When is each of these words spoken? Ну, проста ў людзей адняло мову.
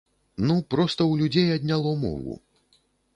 Ну, 0.51 0.53
проста 0.73 1.01
ў 1.11 1.19
людзей 1.19 1.47
адняло 1.57 1.91
мову. 2.07 2.33